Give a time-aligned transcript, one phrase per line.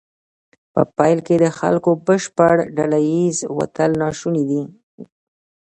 [0.73, 4.61] په پیل کې د خلکو بشپړ ډله ایز وتل ناشونی دی.